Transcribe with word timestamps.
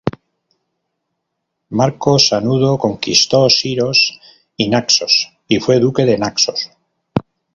Marco 1.69 2.17
Sanudo 2.17 2.79
conquistó 2.79 3.47
Siros 3.51 4.19
y 4.57 4.67
Naxos 4.67 5.31
y 5.47 5.59
fue 5.59 5.79
duque 5.79 6.05
de 6.05 6.17
Naxos. 6.17 6.71